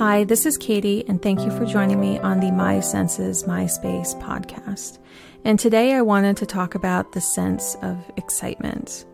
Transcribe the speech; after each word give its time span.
Hi, 0.00 0.24
this 0.24 0.46
is 0.46 0.56
Katie, 0.56 1.06
and 1.08 1.20
thank 1.20 1.40
you 1.40 1.50
for 1.50 1.66
joining 1.66 2.00
me 2.00 2.18
on 2.20 2.40
the 2.40 2.50
My 2.50 2.80
Senses, 2.80 3.46
My 3.46 3.66
Space 3.66 4.14
podcast. 4.14 4.96
And 5.44 5.58
today 5.58 5.92
I 5.92 6.00
wanted 6.00 6.38
to 6.38 6.46
talk 6.46 6.74
about 6.74 7.12
the 7.12 7.20
sense 7.20 7.76
of 7.82 8.10
excitement. 8.16 9.04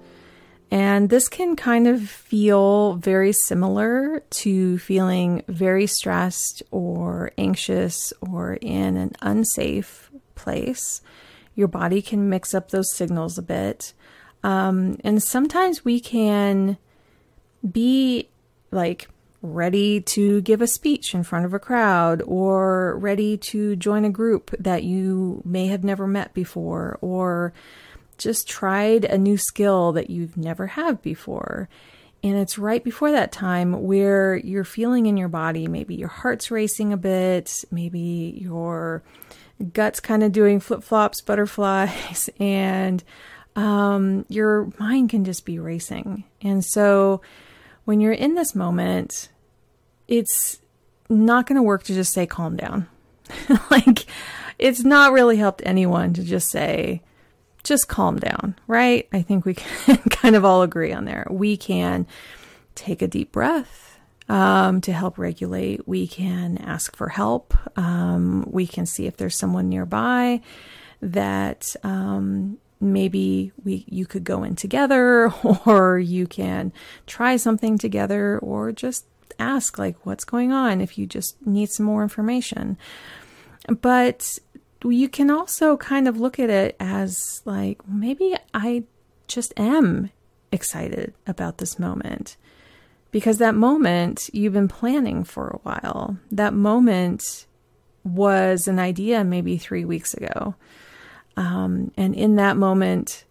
And 0.71 1.11
this 1.11 1.29
can 1.29 1.57
kind 1.57 1.89
of 1.89 2.09
feel 2.09 2.95
very 2.95 3.32
similar 3.32 4.21
to 4.30 4.79
feeling 4.79 5.43
very 5.49 5.89
stressed 5.89 6.62
or 6.71 7.32
anxious 7.37 8.12
or 8.21 8.55
in 8.55 8.96
an 8.96 9.11
unsafe 9.23 10.09
place. 10.37 11.03
Your 11.57 11.67
body 11.67 12.00
can 12.00 12.29
mix 12.31 12.54
up 12.54 12.71
those 12.71 12.95
signals 12.95 13.39
a 13.39 13.43
bit. 13.43 13.93
Um, 14.45 14.98
and 15.03 15.21
sometimes 15.21 15.84
we 15.84 15.98
can 15.98 16.79
be 17.68 18.29
like 18.71 19.09
ready 19.55 20.00
to 20.00 20.41
give 20.43 20.61
a 20.61 20.67
speech 20.67 21.14
in 21.14 21.23
front 21.23 21.45
of 21.45 21.54
a 21.54 21.59
crowd 21.59 22.23
or 22.27 22.96
ready 22.99 23.37
to 23.37 23.77
join 23.77 24.04
a 24.04 24.11
group 24.11 24.54
that 24.59 24.82
you 24.85 25.43
may 25.45 25.67
have 25.68 25.85
never 25.85 26.07
met 26.07 26.35
before 26.35 26.99
or 27.00 27.53
just 28.18 28.49
tried 28.49 29.04
a 29.04 29.18
new 29.18 29.37
skill 29.37 29.93
that 29.93 30.11
you've 30.11 30.37
never 30.37 30.67
had 30.67 31.03
before. 31.03 31.68
And 32.23 32.37
it's 32.37 32.59
right 32.59 32.83
before 32.83 33.12
that 33.12 33.31
time 33.31 33.84
where 33.84 34.37
you're 34.37 34.64
feeling 34.64 35.06
in 35.06 35.17
your 35.17 35.28
body, 35.28 35.69
maybe 35.69 35.95
your 35.95 36.09
heart's 36.09 36.51
racing 36.51 36.92
a 36.92 36.97
bit, 36.97 37.65
maybe 37.70 38.39
your 38.41 39.03
gut's 39.73 40.01
kind 40.01 40.23
of 40.23 40.33
doing 40.33 40.61
flip 40.61 40.83
flops, 40.83 41.20
butterflies, 41.20 42.29
and 42.41 43.05
um, 43.55 44.25
your 44.29 44.73
mind 44.79 45.11
can 45.11 45.25
just 45.25 45.45
be 45.45 45.59
racing. 45.59 46.25
And 46.42 46.65
so 46.65 47.20
when 47.85 48.01
you're 48.01 48.13
in 48.13 48.35
this 48.35 48.55
moment, 48.55 49.29
it's 50.09 50.59
not 51.09 51.47
going 51.47 51.57
to 51.57 51.62
work 51.62 51.85
to 51.85 51.95
just 51.95 52.12
say 52.12 52.27
calm 52.27 52.57
down. 52.57 52.89
like, 53.71 54.07
it's 54.59 54.85
not 54.85 55.13
really 55.13 55.37
helped 55.37 55.63
anyone 55.65 56.13
to 56.15 56.23
just 56.23 56.51
say, 56.51 57.03
just 57.65 57.89
calm 57.89 58.19
down, 58.19 58.55
right? 58.67 59.09
I 59.13 59.23
think 59.23 59.45
we 59.45 59.55
can 59.55 59.97
kind 60.11 60.37
of 60.37 60.45
all 60.45 60.63
agree 60.63 60.93
on 60.93 61.05
there. 61.05 61.27
We 61.31 61.57
can 61.57 62.07
take 62.75 63.03
a 63.03 63.09
deep 63.09 63.33
breath 63.33 63.98
um, 64.29 64.81
to 64.83 64.93
help 64.93 65.19
regulate. 65.19 65.87
We 65.87 66.07
can 66.07 66.59
ask 66.59 66.97
for 66.97 67.09
help. 67.09 67.55
Um, 67.77 68.45
we 68.51 68.67
can 68.67 68.87
see 68.87 69.07
if 69.07 69.17
there's 69.17 69.37
someone 69.37 69.69
nearby 69.69 70.41
that 71.01 71.75
um, 71.83 72.59
maybe 72.81 73.53
we 73.65 73.85
you 73.89 74.07
could 74.07 74.25
go 74.25 74.43
in 74.43 74.57
together, 74.57 75.33
or 75.67 75.98
you 75.98 76.27
can 76.27 76.73
try 77.07 77.37
something 77.37 77.79
together, 77.79 78.39
or 78.39 78.73
just 78.73 79.05
ask 79.39 79.79
like 79.79 80.05
what's 80.05 80.25
going 80.25 80.53
on 80.53 80.81
if 80.81 80.99
you 80.99 81.07
just 81.07 81.45
need 81.47 81.71
some 81.71 81.87
more 81.87 82.03
information. 82.03 82.77
But 83.81 84.39
you 84.85 85.09
can 85.09 85.31
also 85.31 85.77
kind 85.77 86.07
of 86.07 86.21
look 86.21 86.39
at 86.39 86.51
it 86.51 86.77
as 86.79 87.43
like 87.45 87.87
maybe 87.89 88.37
I 88.55 88.85
just 89.27 89.53
am 89.57 90.11
excited 90.53 91.13
about 91.27 91.59
this 91.59 91.79
moment 91.79 92.37
because 93.11 93.39
that 93.39 93.55
moment 93.55 94.31
you've 94.33 94.53
been 94.53 94.69
planning 94.69 95.25
for 95.25 95.49
a 95.49 95.59
while. 95.59 96.19
That 96.31 96.55
moment 96.55 97.47
was 98.05 98.69
an 98.69 98.79
idea 98.79 99.25
maybe 99.25 99.59
three 99.59 99.85
weeks 99.85 100.15
ago. 100.15 100.55
Um, 101.37 101.91
and 101.97 102.15
in 102.15 102.37
that 102.37 102.57
moment, 102.57 103.25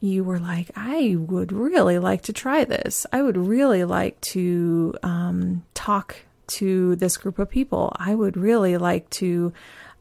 you 0.00 0.22
were 0.22 0.38
like, 0.38 0.70
I 0.76 1.16
would 1.18 1.52
really 1.52 1.98
like 1.98 2.22
to 2.22 2.32
try 2.32 2.64
this. 2.64 3.06
I 3.12 3.22
would 3.22 3.36
really 3.36 3.84
like 3.84 4.20
to 4.32 4.94
um, 5.02 5.64
talk 5.74 6.16
to 6.48 6.96
this 6.96 7.16
group 7.16 7.38
of 7.38 7.50
people. 7.50 7.92
I 7.96 8.14
would 8.14 8.36
really 8.36 8.76
like 8.76 9.10
to 9.10 9.52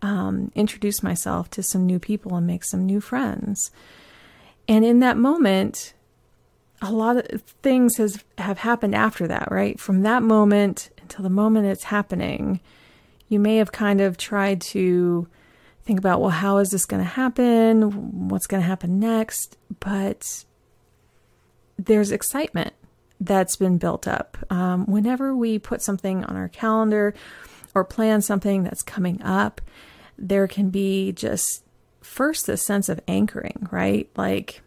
um, 0.02 0.52
introduce 0.56 1.02
myself 1.02 1.50
to 1.52 1.64
some 1.64 1.86
new 1.86 2.00
people 2.00 2.36
and 2.36 2.46
make 2.46 2.64
some 2.64 2.86
new 2.86 3.02
friends. 3.02 3.72
And 4.68 4.86
in 4.86 5.00
that 5.00 5.18
moment, 5.18 5.94
a 6.82 6.92
lot 6.92 7.18
of 7.18 7.42
things 7.64 7.98
has 7.98 8.24
have 8.38 8.60
happened 8.60 8.94
after 8.94 9.28
that, 9.28 9.52
right? 9.52 9.80
From 9.80 10.04
that 10.04 10.22
moment 10.22 10.90
until 11.02 11.24
the 11.24 11.30
moment 11.30 11.66
it's 11.66 11.86
happening, 11.86 12.60
you 13.30 13.40
may 13.40 13.58
have 13.58 13.72
kind 13.72 14.00
of 14.00 14.18
tried 14.18 14.62
to 14.62 15.28
think 15.88 16.00
about, 16.00 16.20
well, 16.20 16.30
how 16.30 16.58
is 16.58 16.70
this 16.70 16.86
going 16.86 17.02
to 17.02 17.10
happen? 17.10 18.28
What's 18.28 18.46
going 18.46 18.62
to 18.62 18.68
happen 18.68 19.00
next? 19.00 19.58
But 19.80 20.44
there's 21.80 22.12
excitement 22.12 22.74
that's 23.22 23.56
been 23.56 23.78
built 23.78 24.06
up. 24.06 24.38
Um, 24.50 24.86
whenever 24.86 25.34
we 25.34 25.58
put 25.58 25.82
something 25.82 26.26
on 26.26 26.36
our 26.36 26.50
calendar 26.50 27.14
or 27.74 27.86
plan 27.86 28.22
something 28.22 28.64
that's 28.64 28.84
coming 28.84 29.22
up, 29.22 29.62
there 30.18 30.48
can 30.48 30.70
be 30.70 31.14
just 31.14 31.64
first 32.02 32.48
this 32.48 32.66
sense 32.66 32.90
of 32.90 33.00
anchoring, 33.08 33.68
right? 33.72 34.10
Like 34.18 34.62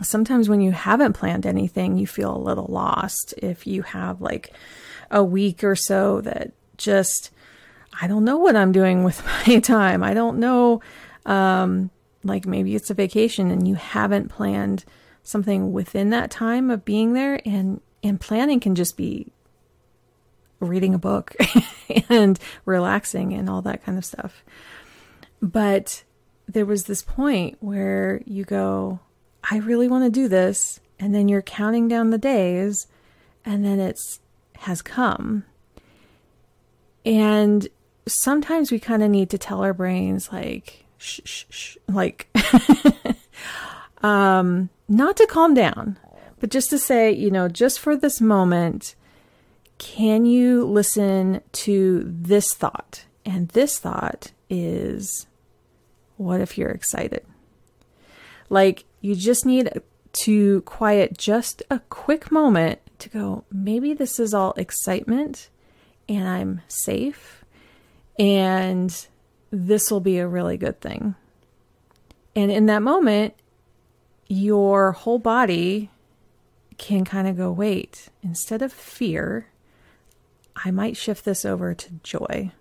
sometimes 0.00 0.48
when 0.48 0.60
you 0.60 0.70
haven't 0.70 1.14
planned 1.14 1.46
anything, 1.46 1.98
you 1.98 2.06
feel 2.06 2.34
a 2.34 2.38
little 2.38 2.66
lost. 2.66 3.34
If 3.38 3.66
you 3.66 3.82
have 3.82 4.20
like 4.20 4.52
a 5.10 5.24
week 5.24 5.64
or 5.64 5.74
so 5.74 6.20
that 6.20 6.52
just 6.76 7.32
I 8.00 8.06
don't 8.06 8.24
know 8.24 8.38
what 8.38 8.56
I'm 8.56 8.72
doing 8.72 9.04
with 9.04 9.24
my 9.46 9.58
time. 9.60 10.02
I 10.02 10.14
don't 10.14 10.38
know. 10.38 10.80
Um, 11.26 11.90
like 12.24 12.46
maybe 12.46 12.74
it's 12.74 12.90
a 12.90 12.94
vacation 12.94 13.50
and 13.50 13.66
you 13.66 13.74
haven't 13.74 14.28
planned 14.28 14.84
something 15.22 15.72
within 15.72 16.10
that 16.10 16.30
time 16.30 16.70
of 16.70 16.84
being 16.84 17.12
there, 17.12 17.40
and 17.44 17.80
and 18.02 18.20
planning 18.20 18.60
can 18.60 18.74
just 18.74 18.96
be 18.96 19.32
reading 20.58 20.94
a 20.94 20.98
book 20.98 21.34
and 22.08 22.38
relaxing 22.64 23.32
and 23.32 23.48
all 23.48 23.62
that 23.62 23.84
kind 23.84 23.98
of 23.98 24.04
stuff. 24.04 24.44
But 25.40 26.04
there 26.46 26.66
was 26.66 26.84
this 26.84 27.02
point 27.02 27.56
where 27.60 28.20
you 28.26 28.44
go, 28.44 29.00
I 29.48 29.58
really 29.58 29.88
want 29.88 30.04
to 30.04 30.10
do 30.10 30.28
this, 30.28 30.80
and 30.98 31.14
then 31.14 31.28
you're 31.28 31.42
counting 31.42 31.88
down 31.88 32.10
the 32.10 32.18
days, 32.18 32.86
and 33.44 33.64
then 33.64 33.80
it's 33.80 34.20
has 34.56 34.82
come. 34.82 35.44
And 37.06 37.66
sometimes 38.06 38.70
we 38.70 38.78
kind 38.78 39.02
of 39.02 39.10
need 39.10 39.30
to 39.30 39.38
tell 39.38 39.62
our 39.62 39.74
brains 39.74 40.32
like 40.32 40.84
shh, 40.98 41.20
shh, 41.24 41.44
shh 41.50 41.76
like 41.88 42.28
um 44.02 44.68
not 44.88 45.16
to 45.16 45.26
calm 45.26 45.54
down 45.54 45.98
but 46.40 46.50
just 46.50 46.70
to 46.70 46.78
say 46.78 47.12
you 47.12 47.30
know 47.30 47.48
just 47.48 47.78
for 47.78 47.96
this 47.96 48.20
moment 48.20 48.94
can 49.80 50.26
you 50.26 50.66
listen 50.66 51.40
to 51.52 52.04
this 52.06 52.52
thought? 52.52 53.06
And 53.24 53.48
this 53.48 53.78
thought 53.78 54.32
is 54.50 55.26
what 56.18 56.42
if 56.42 56.58
you're 56.58 56.68
excited? 56.68 57.24
Like 58.50 58.84
you 59.00 59.14
just 59.14 59.46
need 59.46 59.70
to 60.12 60.60
quiet 60.62 61.16
just 61.16 61.62
a 61.70 61.78
quick 61.88 62.30
moment 62.30 62.80
to 62.98 63.08
go 63.08 63.44
maybe 63.50 63.94
this 63.94 64.18
is 64.18 64.34
all 64.34 64.52
excitement 64.56 65.48
and 66.08 66.28
I'm 66.28 66.60
safe 66.68 67.39
and 68.18 69.06
this 69.50 69.90
will 69.90 70.00
be 70.00 70.18
a 70.18 70.28
really 70.28 70.56
good 70.56 70.80
thing. 70.80 71.14
And 72.36 72.50
in 72.50 72.66
that 72.66 72.82
moment, 72.82 73.34
your 74.28 74.92
whole 74.92 75.18
body 75.18 75.90
can 76.78 77.04
kind 77.04 77.26
of 77.26 77.36
go, 77.36 77.50
wait, 77.50 78.08
instead 78.22 78.62
of 78.62 78.72
fear, 78.72 79.48
I 80.64 80.70
might 80.70 80.96
shift 80.96 81.24
this 81.24 81.44
over 81.44 81.74
to 81.74 81.90
joy. 82.02 82.52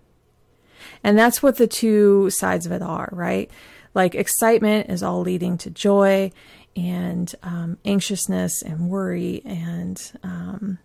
And 1.04 1.18
that's 1.18 1.44
what 1.44 1.58
the 1.58 1.68
two 1.68 2.30
sides 2.30 2.66
of 2.66 2.72
it 2.72 2.82
are, 2.82 3.10
right? 3.12 3.52
Like 3.94 4.16
excitement 4.16 4.90
is 4.90 5.04
all 5.04 5.22
leading 5.22 5.58
to 5.60 5.70
joy, 5.70 6.32
and 6.76 7.34
um, 7.44 7.78
anxiousness 7.84 8.62
and 8.62 8.90
worry 8.90 9.42
and 9.44 10.12
um, 10.24 10.80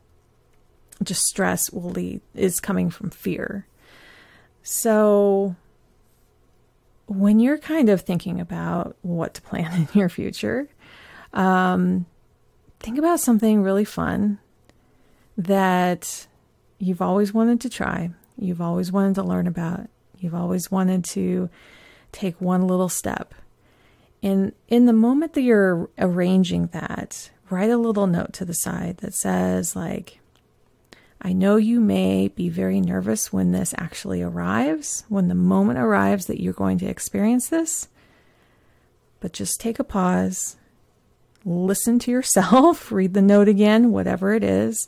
just 1.03 1.23
stress 1.23 1.71
will 1.71 1.91
lead 1.91 2.21
is 2.35 2.61
coming 2.61 2.91
from 2.91 3.11
fear. 3.11 3.67
So, 4.67 5.55
when 7.07 7.39
you're 7.39 7.59
kind 7.59 7.91
of 7.91 8.01
thinking 8.01 8.41
about 8.41 8.97
what 9.03 9.35
to 9.35 9.43
plan 9.43 9.89
in 9.93 9.99
your 10.01 10.09
future, 10.09 10.69
um, 11.35 12.07
think 12.81 12.97
about 12.99 13.21
something 13.21 13.63
really 13.63 13.85
fun 13.85 14.39
that 15.37 16.27
you've 16.79 17.03
always 17.03 17.35
wanted 17.35 17.61
to 17.61 17.69
try, 17.69 18.11
you've 18.39 18.63
always 18.63 18.91
wanted 18.91 19.17
to 19.17 19.23
learn 19.23 19.47
about, 19.47 19.89
you've 20.19 20.35
always 20.35 20.71
wanted 20.71 21.05
to 21.05 21.51
take 22.11 22.41
one 22.41 22.67
little 22.67 22.89
step. 22.89 23.35
And 24.23 24.55
in 24.69 24.87
the 24.87 24.95
moment 24.95 25.35
that 25.35 25.43
you're 25.43 25.91
arranging 25.99 26.69
that, 26.69 27.31
write 27.51 27.69
a 27.69 27.77
little 27.77 28.07
note 28.07 28.33
to 28.35 28.47
the 28.47 28.55
side 28.55 28.99
that 28.99 29.13
says, 29.13 29.77
like, 29.77 30.21
I 31.27 31.33
know 31.33 31.57
you 31.57 31.81
may 31.81 32.29
be 32.29 32.51
very 32.51 32.83
nervous 32.83 33.33
when 33.33 33.53
this 33.53 33.75
actually 33.79 34.21
arrives, 34.21 35.05
when 35.09 35.29
the 35.29 35.35
moment 35.35 35.79
arrives 35.79 36.27
that 36.27 36.39
you're 36.41 36.53
going 36.53 36.77
to 36.81 36.87
experience 36.87 37.49
this. 37.49 37.89
But 39.21 39.33
just 39.33 39.59
take 39.59 39.79
a 39.79 39.85
pause, 39.85 40.57
listen 41.43 41.99
to 42.01 42.11
yourself, 42.11 42.93
read 42.93 43.15
the 43.15 43.23
note 43.23 43.49
again, 43.49 43.91
whatever 43.91 44.35
it 44.35 44.45
is. 44.45 44.87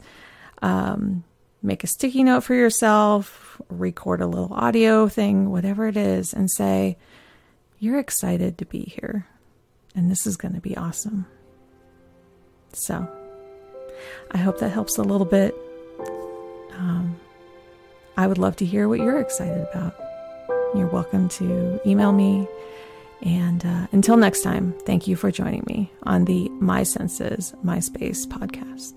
Um, 0.61 1.25
make 1.63 1.83
a 1.83 1.87
sticky 1.87 2.23
note 2.23 2.45
for 2.45 2.55
yourself, 2.55 3.59
record 3.71 4.21
a 4.21 4.27
little 4.27 4.53
audio 4.53 5.09
thing, 5.09 5.51
whatever 5.51 5.89
it 5.89 5.97
is, 5.97 6.35
and 6.35 6.51
say, 6.51 6.99
You're 7.79 7.99
excited 7.99 8.59
to 8.59 8.67
be 8.67 8.83
here. 8.83 9.27
And 9.95 10.11
this 10.11 10.27
is 10.27 10.37
going 10.37 10.53
to 10.53 10.61
be 10.61 10.77
awesome. 10.77 11.25
So, 12.75 13.09
I 14.33 14.37
hope 14.37 14.59
that 14.59 14.69
helps 14.69 14.99
a 14.99 15.03
little 15.03 15.25
bit. 15.25 15.55
Um, 16.77 17.17
I 18.17 18.27
would 18.27 18.39
love 18.39 18.57
to 18.57 18.65
hear 18.65 18.89
what 18.89 18.99
you're 19.01 19.21
excited 19.21 19.67
about. 19.73 19.95
You're 20.75 20.89
welcome 20.89 21.29
to 21.31 21.81
email 21.87 22.13
me. 22.13 22.47
And 23.23 23.65
uh, 23.65 23.87
until 23.93 24.17
next 24.17 24.43
time, 24.43 24.75
thank 24.85 25.07
you 25.07 25.17
for 25.17 25.31
joining 25.31 25.65
me 25.67 25.91
on 26.03 26.27
the 26.27 26.49
My 26.61 26.83
Senses, 26.83 27.55
My 27.63 27.81
Space 27.81 28.27
podcast. 28.27 28.95